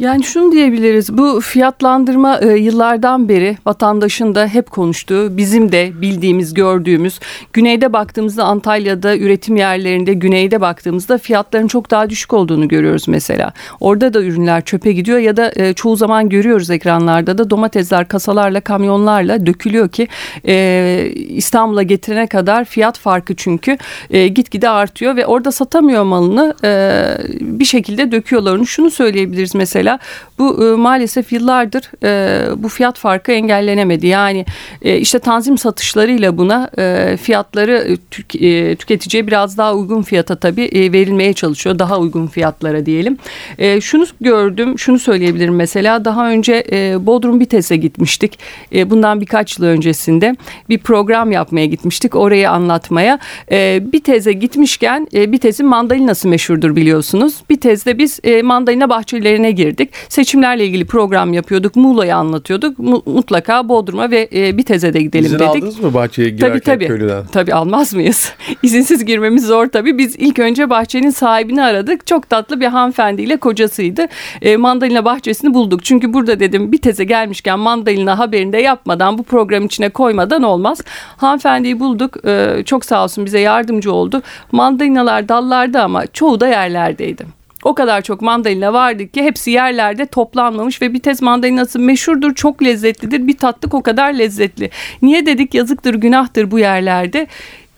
Yani 0.00 0.24
şunu 0.24 0.52
diyebiliriz 0.52 1.18
bu 1.18 1.40
fiyatlandırma 1.40 2.38
e, 2.38 2.46
yıllardan 2.46 3.28
beri 3.28 3.56
vatandaşın 3.66 4.34
da 4.34 4.46
hep 4.46 4.70
konuştuğu 4.70 5.36
bizim 5.36 5.72
de 5.72 5.92
bildiğimiz 6.00 6.54
gördüğümüz 6.54 7.20
güneyde 7.52 7.92
baktığımızda 7.92 8.44
Antalya'da 8.44 9.16
üretim 9.16 9.56
yerlerinde 9.56 10.12
güneyde 10.12 10.60
baktığımızda 10.60 11.18
fiyatların 11.18 11.66
çok 11.66 11.90
daha 11.90 12.10
düşük 12.10 12.32
olduğunu 12.32 12.68
görüyoruz 12.68 13.08
mesela. 13.08 13.52
Orada 13.80 14.14
da 14.14 14.22
ürünler 14.22 14.64
çöpe 14.64 14.92
gidiyor 14.92 15.18
ya 15.18 15.36
da 15.36 15.52
e, 15.56 15.72
çoğu 15.72 15.96
zaman 15.96 16.28
görüyoruz 16.28 16.70
ekranlarda 16.70 17.38
da 17.38 17.50
domatesler 17.50 18.08
kasalarla 18.08 18.60
kamyonlarla 18.60 19.46
dökülüyor 19.46 19.88
ki 19.88 20.08
e, 20.46 21.12
İstanbul'a 21.28 21.82
getirene 21.82 22.26
kadar 22.26 22.64
fiyat 22.64 22.98
farkı 22.98 23.34
çünkü 23.36 23.78
e, 24.10 24.28
gitgide 24.28 24.68
artıyor 24.68 25.16
ve 25.16 25.26
orada 25.26 25.52
satamıyor 25.52 26.04
malını 26.04 26.54
e, 26.64 27.02
bir 27.40 27.64
şekilde 27.64 28.12
döküyorlar. 28.12 28.64
Şunu 28.64 28.90
söyleyebiliriz 28.90 29.54
mesela 29.54 29.89
bu 30.38 30.66
e, 30.66 30.76
maalesef 30.76 31.32
yıllardır 31.32 31.90
e, 32.04 32.62
bu 32.62 32.68
fiyat 32.68 32.98
farkı 32.98 33.32
engellenemedi. 33.32 34.06
Yani 34.06 34.46
e, 34.82 34.98
işte 34.98 35.18
tanzim 35.18 35.58
satışlarıyla 35.58 36.38
buna 36.38 36.70
e, 36.78 37.16
fiyatları 37.16 37.72
e, 37.72 37.96
tük, 38.10 38.42
e, 38.42 38.76
tüketiciye 38.76 39.26
biraz 39.26 39.58
daha 39.58 39.74
uygun 39.74 40.02
fiyata 40.02 40.36
tabii 40.36 40.64
e, 40.64 40.92
verilmeye 40.92 41.32
çalışıyor. 41.32 41.78
Daha 41.78 41.98
uygun 41.98 42.26
fiyatlara 42.26 42.86
diyelim. 42.86 43.18
E, 43.58 43.80
şunu 43.80 44.06
gördüm, 44.20 44.78
şunu 44.78 44.98
söyleyebilirim 44.98 45.54
mesela 45.54 46.04
daha 46.04 46.30
önce 46.30 46.64
e, 46.72 47.06
Bodrum 47.06 47.40
Bites'e 47.40 47.76
gitmiştik. 47.76 48.38
E, 48.74 48.90
bundan 48.90 49.20
birkaç 49.20 49.58
yıl 49.58 49.66
öncesinde 49.66 50.36
bir 50.68 50.78
program 50.78 51.32
yapmaya 51.32 51.66
gitmiştik. 51.66 52.16
Orayı 52.16 52.50
anlatmaya. 52.50 53.18
E, 53.52 53.80
Bitez'e 53.92 54.32
gitmişken 54.32 55.08
e, 55.14 55.32
Bitez'in 55.32 55.66
mandalinası 55.66 56.28
meşhurdur 56.28 56.76
biliyorsunuz. 56.76 57.34
Bitez'de 57.50 57.98
biz 57.98 58.20
e, 58.24 58.42
mandalina 58.42 58.88
bahçelerine 58.88 59.50
girdik. 59.50 59.69
Seçimlerle 60.08 60.66
ilgili 60.66 60.84
program 60.86 61.32
yapıyorduk. 61.32 61.76
Muğla'yı 61.76 62.16
anlatıyorduk. 62.16 62.78
Mu- 62.78 63.02
mutlaka 63.06 63.68
Bodrum'a 63.68 64.10
ve 64.10 64.28
e, 64.34 64.56
Bitez'e 64.56 64.92
de 64.92 65.00
gidelim 65.02 65.24
İzin 65.26 65.38
dedik. 65.38 65.48
aldınız 65.50 65.80
mı 65.80 65.94
bahçeye 65.94 66.30
girerken 66.30 66.48
Tabii 66.48 66.60
tabii. 66.60 66.86
köylüden? 66.86 67.24
Tabii 67.32 67.54
almaz 67.54 67.94
mıyız? 67.94 68.32
İzinsiz 68.62 69.04
girmemiz 69.04 69.46
zor 69.46 69.66
tabii. 69.66 69.98
Biz 69.98 70.16
ilk 70.16 70.38
önce 70.38 70.70
bahçenin 70.70 71.10
sahibini 71.10 71.62
aradık. 71.62 72.06
Çok 72.06 72.30
tatlı 72.30 72.60
bir 72.60 72.66
hanımefendiyle 72.66 73.36
kocasıydı. 73.36 74.06
E, 74.42 74.56
mandalina 74.56 75.04
bahçesini 75.04 75.54
bulduk. 75.54 75.84
Çünkü 75.84 76.12
burada 76.14 76.40
dedim 76.40 76.72
bir 76.72 76.78
teze 76.78 77.04
gelmişken 77.04 77.58
mandalina 77.58 78.18
haberinde 78.18 78.58
yapmadan 78.58 79.18
bu 79.18 79.22
program 79.22 79.64
içine 79.66 79.88
koymadan 79.88 80.42
olmaz. 80.42 80.80
Hanımefendiyi 81.16 81.80
bulduk. 81.80 82.26
E, 82.26 82.62
çok 82.66 82.84
sağ 82.84 83.04
olsun 83.04 83.26
bize 83.26 83.40
yardımcı 83.40 83.92
oldu. 83.92 84.22
Mandalinalar 84.52 85.28
dallarda 85.28 85.82
ama 85.84 86.06
çoğu 86.06 86.40
da 86.40 86.48
yerlerdeydi. 86.48 87.39
O 87.64 87.74
kadar 87.74 88.02
çok 88.02 88.22
mandalina 88.22 88.72
vardı 88.72 89.08
ki 89.08 89.22
hepsi 89.22 89.50
yerlerde 89.50 90.06
toplanmamış 90.06 90.82
ve 90.82 90.92
Bitez 90.92 91.22
mandalinası 91.22 91.78
meşhurdur, 91.78 92.34
çok 92.34 92.62
lezzetlidir. 92.62 93.26
Bir 93.26 93.36
tatlık 93.36 93.74
o 93.74 93.82
kadar 93.82 94.12
lezzetli. 94.12 94.70
Niye 95.02 95.26
dedik 95.26 95.54
yazıktır, 95.54 95.94
günahtır 95.94 96.50
bu 96.50 96.58
yerlerde? 96.58 97.26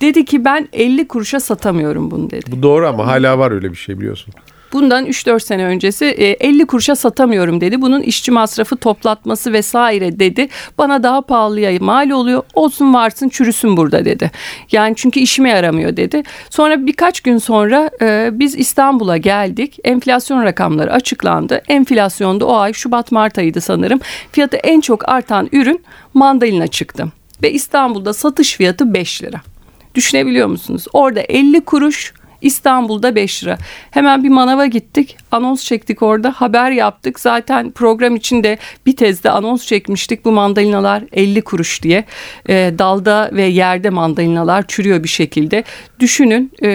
Dedi 0.03 0.25
ki 0.25 0.45
ben 0.45 0.69
50 0.73 1.09
kuruşa 1.09 1.41
satamıyorum 1.41 2.11
bunu 2.11 2.31
dedi. 2.31 2.53
Bu 2.53 2.63
doğru 2.63 2.89
ama 2.89 3.07
hala 3.07 3.39
var 3.39 3.51
öyle 3.51 3.71
bir 3.71 3.77
şey 3.77 3.99
biliyorsun. 3.99 4.35
Bundan 4.73 5.07
3-4 5.07 5.41
sene 5.41 5.65
öncesi 5.65 6.05
e, 6.05 6.27
50 6.27 6.67
kuruşa 6.67 6.97
satamıyorum 6.97 7.61
dedi. 7.61 7.83
Bunun 7.83 8.03
işçi 8.03 8.31
masrafı 8.31 8.77
toplatması 8.77 9.53
vesaire 9.53 10.19
dedi. 10.19 10.49
Bana 10.79 11.03
daha 11.03 11.21
pahalıya 11.21 11.79
mal 11.81 12.11
oluyor. 12.11 12.43
Olsun 12.55 12.95
varsın 12.95 13.29
çürüsün 13.29 13.77
burada 13.77 14.05
dedi. 14.05 14.31
Yani 14.73 14.95
çünkü 14.97 15.21
işime 15.21 15.51
yaramıyor 15.51 15.97
dedi. 15.97 16.23
Sonra 16.51 16.87
birkaç 16.87 17.21
gün 17.21 17.39
sonra 17.39 17.91
e, 18.01 18.31
biz 18.33 18.59
İstanbul'a 18.59 19.17
geldik. 19.17 19.79
Enflasyon 19.85 20.45
rakamları 20.45 20.93
açıklandı. 20.93 21.63
Enflasyonda 21.69 22.47
o 22.47 22.57
ay 22.57 22.73
Şubat 22.73 23.13
Mart 23.13 23.39
ayıydı 23.39 23.61
sanırım. 23.61 24.01
Fiyatı 24.33 24.57
en 24.57 24.81
çok 24.81 25.09
artan 25.09 25.49
ürün 25.53 25.85
mandalina 26.15 26.67
çıktı. 26.67 27.07
Ve 27.43 27.53
İstanbul'da 27.53 28.13
satış 28.13 28.57
fiyatı 28.57 28.95
5 28.95 29.23
lira. 29.23 29.52
Düşünebiliyor 29.95 30.47
musunuz? 30.47 30.85
Orada 30.93 31.21
50 31.21 31.61
kuruş 31.61 32.13
İstanbul'da 32.43 33.15
5 33.15 33.45
lira. 33.45 33.59
Hemen 33.91 34.25
bir 34.25 34.29
manava 34.29 34.67
gittik. 34.67 35.17
Anons 35.31 35.65
çektik 35.65 36.03
orada. 36.03 36.33
Haber 36.37 36.71
yaptık. 36.71 37.21
Zaten 37.21 37.71
program 37.71 38.17
içinde 38.17 38.59
bir 38.87 38.97
tezde 38.97 39.31
anons 39.31 39.67
çekmiştik. 39.67 40.25
Bu 40.25 40.33
mandalinalar 40.33 41.05
50 41.13 41.43
kuruş 41.43 41.83
diye. 41.83 42.05
E, 42.49 42.75
dalda 42.79 43.31
ve 43.33 43.43
yerde 43.43 43.91
mandalinalar 43.91 44.67
çürüyor 44.67 45.03
bir 45.03 45.09
şekilde. 45.09 45.65
Düşünün 46.01 46.53
e, 46.63 46.69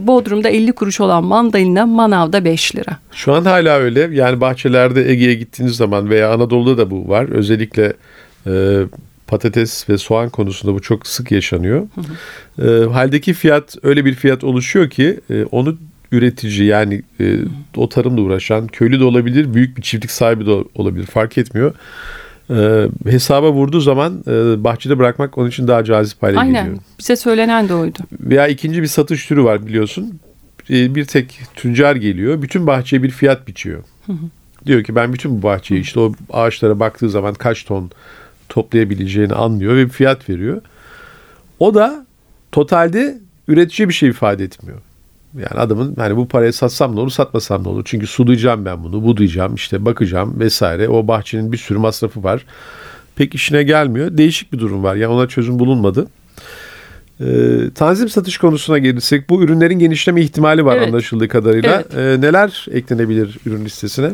Bodrum'da 0.00 0.48
50 0.48 0.72
kuruş 0.72 1.00
olan 1.00 1.24
mandalina 1.24 1.86
manavda 1.86 2.44
5 2.44 2.76
lira. 2.76 2.98
Şu 3.12 3.34
an 3.34 3.44
hala 3.44 3.78
öyle. 3.78 4.08
Yani 4.12 4.40
bahçelerde 4.40 5.10
Ege'ye 5.10 5.34
gittiğiniz 5.34 5.76
zaman 5.76 6.10
veya 6.10 6.32
Anadolu'da 6.32 6.78
da 6.78 6.90
bu 6.90 7.08
var. 7.08 7.28
Özellikle 7.28 7.92
e, 8.46 8.52
patates 9.30 9.88
ve 9.88 9.98
soğan 9.98 10.30
konusunda 10.30 10.74
bu 10.74 10.80
çok 10.80 11.06
sık 11.06 11.30
yaşanıyor. 11.32 11.88
E, 12.62 12.92
haldeki 12.92 13.34
fiyat 13.34 13.76
öyle 13.82 14.04
bir 14.04 14.14
fiyat 14.14 14.44
oluşuyor 14.44 14.90
ki 14.90 15.20
e, 15.30 15.44
onu 15.44 15.76
üretici 16.12 16.64
yani 16.66 17.02
e, 17.20 17.36
o 17.76 17.88
tarımla 17.88 18.20
uğraşan 18.20 18.66
köylü 18.66 19.00
de 19.00 19.04
olabilir, 19.04 19.54
büyük 19.54 19.76
bir 19.76 19.82
çiftlik 19.82 20.10
sahibi 20.10 20.46
de 20.46 20.64
olabilir 20.74 21.06
fark 21.06 21.38
etmiyor. 21.38 21.74
E, 22.50 22.86
hesaba 23.10 23.52
vurduğu 23.52 23.80
zaman 23.80 24.24
e, 24.26 24.64
bahçede 24.64 24.98
bırakmak 24.98 25.38
onun 25.38 25.48
için 25.48 25.68
daha 25.68 25.84
cazip 25.84 26.22
hale 26.22 26.38
Aynen. 26.38 26.64
geliyor. 26.64 26.82
Bize 26.98 27.16
söylenen 27.16 27.68
de 27.68 27.74
oydu. 27.74 27.98
Veya 28.20 28.48
ikinci 28.48 28.82
bir 28.82 28.86
satış 28.86 29.26
türü 29.26 29.44
var 29.44 29.66
biliyorsun. 29.66 30.20
E, 30.70 30.94
Bir 30.94 31.04
tek 31.04 31.40
tüccar 31.54 31.96
geliyor. 31.96 32.42
Bütün 32.42 32.66
bahçeye 32.66 33.02
bir 33.02 33.10
fiyat 33.10 33.48
biçiyor. 33.48 33.84
Diyor 34.66 34.84
ki 34.84 34.94
ben 34.94 35.12
bütün 35.12 35.38
bu 35.38 35.42
bahçeyi 35.42 35.80
işte 35.80 36.00
o 36.00 36.12
ağaçlara 36.32 36.80
baktığı 36.80 37.10
zaman 37.10 37.34
kaç 37.34 37.64
ton 37.64 37.90
toplayabileceğini 38.50 39.34
anlıyor 39.34 39.76
ve 39.76 39.84
bir 39.84 39.90
fiyat 39.90 40.28
veriyor. 40.28 40.62
O 41.58 41.74
da 41.74 42.06
totalde 42.52 43.18
üretici 43.48 43.88
bir 43.88 43.94
şey 43.94 44.08
ifade 44.08 44.44
etmiyor. 44.44 44.78
Yani 45.34 45.60
adamın 45.60 45.94
hani 45.96 46.16
bu 46.16 46.28
parayı 46.28 46.52
satsam 46.52 46.96
ne 46.96 47.00
olur 47.00 47.10
satmasam 47.10 47.64
ne 47.64 47.68
olur. 47.68 47.82
Çünkü 47.84 48.06
sulayacağım 48.06 48.64
ben 48.64 48.84
bunu 48.84 49.04
budayacağım 49.04 49.54
işte 49.54 49.84
bakacağım 49.84 50.40
vesaire. 50.40 50.88
O 50.88 51.08
bahçenin 51.08 51.52
bir 51.52 51.56
sürü 51.56 51.78
masrafı 51.78 52.22
var. 52.22 52.46
Pek 53.16 53.34
işine 53.34 53.62
gelmiyor. 53.62 54.18
Değişik 54.18 54.52
bir 54.52 54.58
durum 54.58 54.82
var. 54.82 54.94
Yani 54.96 55.12
ona 55.12 55.28
çözüm 55.28 55.58
bulunmadı. 55.58 56.06
Ee, 57.20 57.24
tanzim 57.74 58.08
satış 58.08 58.38
konusuna 58.38 58.78
gelirsek 58.78 59.30
bu 59.30 59.42
ürünlerin 59.42 59.78
genişleme 59.78 60.22
ihtimali 60.22 60.64
var 60.64 60.76
Evet. 60.76 60.88
anlaşıldığı 60.88 61.28
kadarıyla. 61.28 61.84
Evet. 61.92 62.20
Ee, 62.20 62.26
neler 62.26 62.66
eklenebilir 62.70 63.38
ürün 63.46 63.64
listesine? 63.64 64.10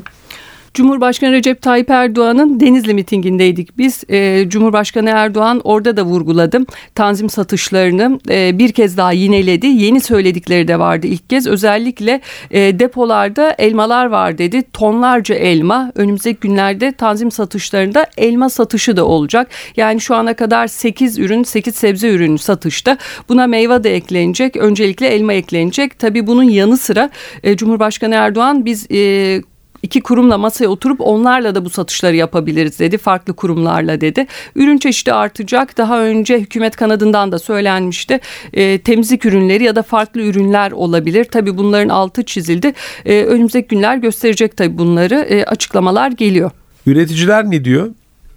Cumhurbaşkanı 0.77 1.33
Recep 1.33 1.63
Tayyip 1.63 1.91
Erdoğan'ın 1.91 2.61
Denizli 2.61 2.95
mitingindeydik 2.95 3.79
biz. 3.79 4.05
Ee, 4.11 4.45
Cumhurbaşkanı 4.49 5.11
Erdoğan 5.11 5.61
orada 5.65 5.97
da 5.97 6.03
vurguladım. 6.03 6.67
Tanzim 6.95 7.31
satışlarını 7.31 8.21
e, 8.31 8.59
bir 8.59 8.73
kez 8.73 8.97
daha 8.97 9.13
yineledi. 9.13 9.67
Yeni 9.67 10.01
söyledikleri 10.01 10.69
de 10.69 10.79
vardı 10.79 11.07
ilk 11.07 11.31
kez. 11.31 11.47
Özellikle 11.47 12.21
e, 12.51 12.79
depolarda 12.79 13.55
elmalar 13.59 14.07
var 14.07 14.39
dedi. 14.39 14.63
Tonlarca 14.73 15.35
elma. 15.35 15.93
Önümüzdeki 15.95 16.41
günlerde 16.41 16.93
tanzim 16.93 17.31
satışlarında 17.31 18.07
elma 18.17 18.49
satışı 18.49 18.97
da 18.97 19.05
olacak. 19.05 19.49
Yani 19.77 20.01
şu 20.01 20.15
ana 20.15 20.35
kadar 20.35 20.67
8 20.67 21.19
ürün, 21.19 21.43
8 21.43 21.75
sebze 21.75 22.09
ürünü 22.09 22.39
satışta. 22.39 22.99
Buna 23.29 23.47
meyve 23.47 23.85
de 23.85 23.95
eklenecek. 23.95 24.57
Öncelikle 24.57 25.07
elma 25.07 25.33
eklenecek. 25.33 25.99
Tabii 25.99 26.27
bunun 26.27 26.43
yanı 26.43 26.77
sıra 26.77 27.11
e, 27.43 27.57
Cumhurbaşkanı 27.57 28.15
Erdoğan 28.15 28.65
biz 28.65 28.91
e, 28.91 29.43
iki 29.83 30.01
kurumla 30.01 30.39
masaya 30.39 30.69
oturup 30.69 31.01
onlarla 31.01 31.55
da 31.55 31.65
bu 31.65 31.71
satışları 31.71 32.17
yapabiliriz 32.17 32.79
dedi. 32.79 32.99
Farklı 32.99 33.33
kurumlarla 33.33 34.01
dedi. 34.01 34.27
Ürün 34.55 34.79
çeşidi 34.79 35.13
artacak. 35.13 35.79
Daha 35.79 36.03
önce 36.03 36.39
hükümet 36.39 36.77
kanadından 36.77 37.33
da 37.33 37.39
söylenmişti. 37.39 38.21
E, 38.53 38.79
temizlik 38.79 39.25
ürünleri 39.27 39.65
ya 39.65 39.77
da 39.77 39.83
farklı 39.83 40.21
ürünler 40.21 40.73
olabilir. 40.73 41.25
Tabii 41.25 41.59
bunların 41.59 41.89
altı 41.89 42.23
çizildi. 42.23 42.73
E, 43.05 43.23
önümüzdeki 43.23 43.69
günler 43.69 43.97
gösterecek 43.97 44.57
tabii 44.57 44.79
bunları. 44.79 45.15
E, 45.15 45.45
açıklamalar 45.45 46.11
geliyor. 46.11 46.51
Üreticiler 46.87 47.51
ne 47.51 47.65
diyor? 47.65 47.91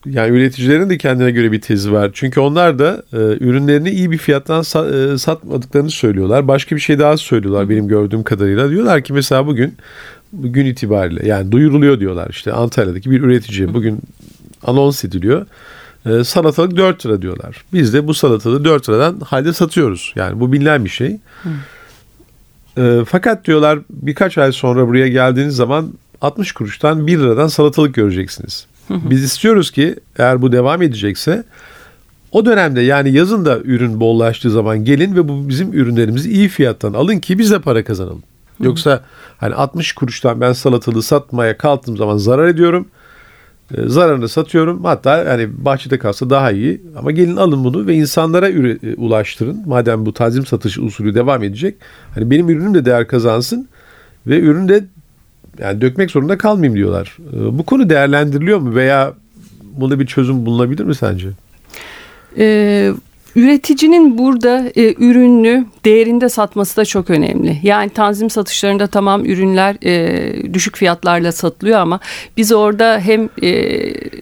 Yani 0.05 0.37
üreticilerin 0.37 0.89
de 0.89 0.97
kendine 0.97 1.31
göre 1.31 1.51
bir 1.51 1.61
tezi 1.61 1.91
var. 1.91 2.11
Çünkü 2.13 2.39
onlar 2.39 2.79
da 2.79 3.03
e, 3.13 3.17
ürünlerini 3.17 3.89
iyi 3.89 4.11
bir 4.11 4.17
fiyattan 4.17 4.61
sa- 4.61 5.13
e, 5.13 5.17
satmadıklarını 5.17 5.89
söylüyorlar. 5.89 6.47
Başka 6.47 6.75
bir 6.75 6.81
şey 6.81 6.99
daha 6.99 7.17
söylüyorlar 7.17 7.69
benim 7.69 7.87
gördüğüm 7.87 8.23
kadarıyla. 8.23 8.69
Diyorlar 8.69 9.01
ki 9.03 9.13
mesela 9.13 9.47
bugün 9.47 9.75
gün 10.33 10.65
itibariyle 10.65 11.27
yani 11.27 11.51
duyuruluyor 11.51 11.99
diyorlar 11.99 12.27
işte 12.29 12.51
Antalya'daki 12.53 13.11
bir 13.11 13.21
üretici 13.21 13.73
bugün 13.73 13.99
anons 14.63 15.05
ediliyor. 15.05 15.45
E, 16.05 16.23
salatalık 16.23 16.77
4 16.77 17.05
lira 17.05 17.21
diyorlar. 17.21 17.63
Biz 17.73 17.93
de 17.93 18.07
bu 18.07 18.13
salatalığı 18.13 18.65
4 18.65 18.89
liradan 18.89 19.19
halde 19.19 19.53
satıyoruz. 19.53 20.13
Yani 20.15 20.39
bu 20.39 20.51
bilinen 20.51 20.85
bir 20.85 20.89
şey. 20.89 21.17
E, 22.77 22.99
fakat 23.07 23.45
diyorlar 23.45 23.79
birkaç 23.89 24.37
ay 24.37 24.51
sonra 24.51 24.87
buraya 24.87 25.07
geldiğiniz 25.07 25.55
zaman 25.55 25.93
60 26.21 26.51
kuruştan 26.51 27.07
1 27.07 27.19
liradan 27.19 27.47
salatalık 27.47 27.95
göreceksiniz. 27.95 28.65
Biz 28.89 29.23
istiyoruz 29.23 29.71
ki 29.71 29.95
eğer 30.17 30.41
bu 30.41 30.51
devam 30.51 30.81
edecekse 30.81 31.43
o 32.31 32.45
dönemde 32.45 32.81
yani 32.81 33.11
yazın 33.11 33.45
da 33.45 33.59
ürün 33.59 33.99
bollaştığı 33.99 34.51
zaman 34.51 34.85
gelin 34.85 35.15
ve 35.15 35.27
bu 35.27 35.49
bizim 35.49 35.73
ürünlerimizi 35.73 36.31
iyi 36.31 36.47
fiyattan 36.47 36.93
alın 36.93 37.19
ki 37.19 37.39
biz 37.39 37.51
de 37.51 37.59
para 37.59 37.83
kazanalım. 37.83 38.23
Yoksa 38.59 39.03
hani 39.37 39.55
60 39.55 39.93
kuruştan 39.93 40.41
ben 40.41 40.53
salatalığı 40.53 41.03
satmaya 41.03 41.57
kalktığım 41.57 41.97
zaman 41.97 42.17
zarar 42.17 42.47
ediyorum. 42.47 42.87
E, 43.77 43.89
zararını 43.89 44.29
satıyorum. 44.29 44.83
Hatta 44.83 45.23
yani 45.23 45.65
bahçede 45.65 45.99
kalsa 45.99 46.29
daha 46.29 46.51
iyi. 46.51 46.81
Ama 46.97 47.11
gelin 47.11 47.35
alın 47.35 47.63
bunu 47.63 47.87
ve 47.87 47.95
insanlara 47.95 48.49
üre, 48.49 48.77
e, 48.83 48.95
ulaştırın. 48.95 49.63
Madem 49.65 50.05
bu 50.05 50.13
tazim 50.13 50.45
satış 50.45 50.77
usulü 50.77 51.15
devam 51.15 51.43
edecek. 51.43 51.75
Hani 52.15 52.31
benim 52.31 52.49
ürünüm 52.49 52.73
de 52.73 52.85
değer 52.85 53.07
kazansın 53.07 53.67
ve 54.27 54.39
ürünü 54.39 54.69
de 54.69 54.85
yani 55.59 55.81
dökmek 55.81 56.11
zorunda 56.11 56.37
kalmayayım 56.37 56.75
diyorlar. 56.75 57.17
E, 57.33 57.57
bu 57.57 57.63
konu 57.63 57.89
değerlendiriliyor 57.89 58.59
mu 58.59 58.75
veya 58.75 59.13
buna 59.77 59.99
bir 59.99 60.05
çözüm 60.05 60.45
bulunabilir 60.45 60.83
mi 60.83 60.95
sence? 60.95 61.27
Ee, 62.37 62.91
Üreticinin 63.35 64.17
burada 64.17 64.71
e, 64.75 64.93
ürünü 64.93 65.65
değerinde 65.85 66.29
satması 66.29 66.77
da 66.77 66.85
çok 66.85 67.09
önemli. 67.09 67.57
Yani 67.63 67.89
tanzim 67.89 68.29
satışlarında 68.29 68.87
tamam 68.87 69.25
ürünler 69.25 69.75
e, 69.83 70.53
düşük 70.53 70.77
fiyatlarla 70.77 71.31
satılıyor 71.31 71.79
ama 71.79 71.99
biz 72.37 72.51
orada 72.51 72.99
hem 72.99 73.29
e, 73.41 73.49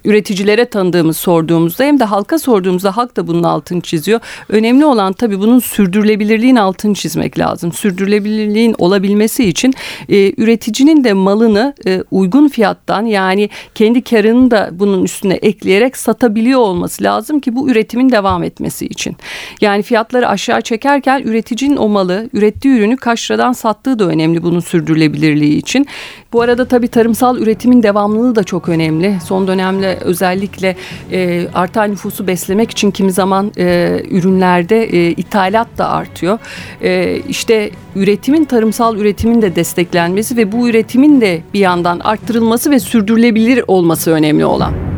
üreticilere 0.05 0.65
tanıdığımız 0.65 1.17
sorduğumuzda 1.17 1.83
hem 1.83 1.99
de 1.99 2.03
halka 2.03 2.39
sorduğumuzda 2.39 2.97
halk 2.97 3.17
da 3.17 3.27
bunun 3.27 3.43
altını 3.43 3.81
çiziyor. 3.81 4.19
Önemli 4.49 4.85
olan 4.85 5.13
tabii 5.13 5.39
bunun 5.39 5.59
sürdürülebilirliğin 5.59 6.55
altını 6.55 6.93
çizmek 6.93 7.39
lazım. 7.39 7.71
Sürdürülebilirliğin 7.71 8.75
olabilmesi 8.77 9.43
için 9.43 9.73
e, 10.09 10.33
üreticinin 10.37 11.03
de 11.03 11.13
malını 11.13 11.73
e, 11.87 12.03
uygun 12.11 12.47
fiyattan 12.47 13.05
yani 13.05 13.49
kendi 13.75 14.01
karını 14.01 14.51
da 14.51 14.69
bunun 14.71 15.03
üstüne 15.03 15.33
ekleyerek 15.33 15.97
satabiliyor 15.97 16.59
olması 16.59 17.03
lazım 17.03 17.39
ki 17.39 17.55
bu 17.55 17.69
üretimin 17.69 18.09
devam 18.09 18.43
etmesi 18.43 18.85
için. 18.85 19.15
Yani 19.61 19.83
fiyatları 19.83 20.27
aşağı 20.27 20.61
çekerken 20.61 21.19
üreticinin 21.57 21.77
o 21.77 21.89
malı, 21.89 22.29
ürettiği 22.33 22.77
ürünü 22.77 22.97
kaç 22.97 23.31
liradan 23.31 23.53
sattığı 23.53 23.99
da 23.99 24.05
önemli 24.05 24.43
bunun 24.43 24.59
sürdürülebilirliği 24.59 25.57
için. 25.57 25.87
Bu 26.33 26.41
arada 26.41 26.65
tabii 26.65 26.87
tarımsal 26.87 27.37
üretimin 27.37 27.83
devamlılığı 27.83 28.35
da 28.35 28.43
çok 28.43 28.69
önemli. 28.69 29.17
Son 29.25 29.47
dönemde 29.47 29.97
özellikle 30.01 30.75
e, 31.11 31.47
artan 31.53 31.91
nüfusu 31.91 32.27
beslemek 32.27 32.71
için 32.71 32.91
kimi 32.91 33.11
zaman 33.11 33.51
e, 33.57 34.01
ürünlerde 34.09 34.83
e, 34.83 35.11
ithalat 35.11 35.67
da 35.77 35.89
artıyor. 35.89 36.39
E, 36.81 37.21
işte 37.29 37.71
üretimin 37.95 38.45
tarımsal 38.45 38.97
üretimin 38.97 39.41
de 39.41 39.55
desteklenmesi 39.55 40.37
ve 40.37 40.51
bu 40.51 40.69
üretimin 40.69 41.21
de 41.21 41.41
bir 41.53 41.59
yandan 41.59 41.99
arttırılması 41.99 42.71
ve 42.71 42.79
sürdürülebilir 42.79 43.63
olması 43.67 44.11
önemli 44.11 44.45
olan. 44.45 44.96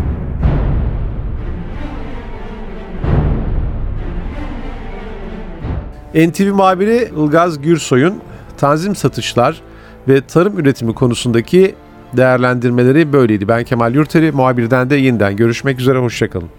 NTV 6.15 6.53
muhabiri 6.53 7.11
Ilgaz 7.17 7.61
Gürsoy'un 7.61 8.21
tanzim 8.57 8.95
satışlar 8.95 9.61
ve 10.07 10.21
tarım 10.21 10.59
üretimi 10.59 10.93
konusundaki 10.93 11.75
değerlendirmeleri 12.17 13.13
böyleydi. 13.13 13.47
Ben 13.47 13.63
Kemal 13.63 13.95
Yurteri, 13.95 14.31
muhabirden 14.31 14.89
de 14.89 14.95
yeniden 14.95 15.35
görüşmek 15.35 15.79
üzere, 15.79 15.97
hoşçakalın. 15.97 16.49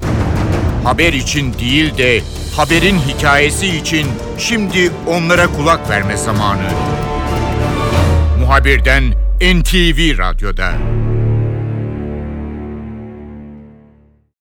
Haber 0.84 1.12
için 1.12 1.54
değil 1.54 1.98
de 1.98 2.20
haberin 2.56 2.96
hikayesi 2.98 3.66
için 3.66 4.06
şimdi 4.38 4.90
onlara 5.06 5.46
kulak 5.46 5.90
verme 5.90 6.16
zamanı. 6.16 6.70
Muhabirden 8.40 9.04
NTV 9.40 10.18
Radyo'da. 10.18 10.72